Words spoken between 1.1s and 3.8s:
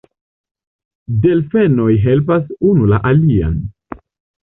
Delfenoj helpas unu la alian.